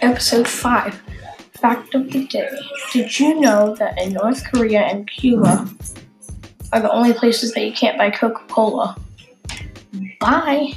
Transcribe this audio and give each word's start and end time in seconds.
Episode 0.00 0.46
5 0.46 1.02
Fact 1.52 1.94
of 1.94 2.10
the 2.12 2.26
Day. 2.26 2.48
Did 2.92 3.18
you 3.18 3.40
know 3.40 3.74
that 3.76 4.00
in 4.00 4.12
North 4.12 4.44
Korea 4.44 4.82
and 4.82 5.10
Cuba 5.10 5.68
are 6.72 6.80
the 6.80 6.90
only 6.90 7.12
places 7.12 7.52
that 7.54 7.64
you 7.64 7.72
can't 7.72 7.98
buy 7.98 8.10
Coca 8.10 8.44
Cola? 8.48 8.96
Bye. 10.20 10.74